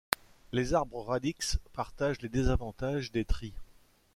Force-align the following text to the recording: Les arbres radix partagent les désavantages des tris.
Les 0.51 0.73
arbres 0.73 1.05
radix 1.05 1.59
partagent 1.73 2.21
les 2.23 2.27
désavantages 2.29 3.11
des 3.11 3.23
tris. 3.23 3.53